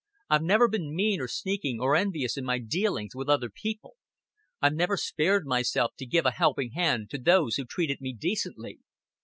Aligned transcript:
I've 0.31 0.41
never 0.41 0.67
bin 0.67 0.95
mean 0.95 1.21
or 1.21 1.27
sneaking 1.27 1.79
or 1.79 1.95
envious 1.95 2.35
in 2.35 2.43
my 2.43 2.57
dealings 2.57 3.13
with 3.15 3.29
other 3.29 3.51
people. 3.51 3.97
I've 4.59 4.73
never 4.73 4.97
spared 4.97 5.45
myself 5.45 5.91
to 5.99 6.07
give 6.07 6.25
a 6.25 6.31
helping 6.31 6.71
hand 6.71 7.11
to 7.11 7.19
those 7.19 7.57
who 7.57 7.65
treated 7.65 8.01
me 8.01 8.11
decently. 8.11 8.79